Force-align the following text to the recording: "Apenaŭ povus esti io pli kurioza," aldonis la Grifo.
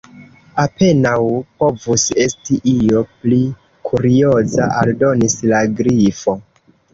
"Apenaŭ 0.61 1.17
povus 1.63 2.05
esti 2.23 2.57
io 2.71 3.03
pli 3.19 3.39
kurioza," 3.91 4.71
aldonis 4.81 5.37
la 5.53 5.61
Grifo. 5.83 6.37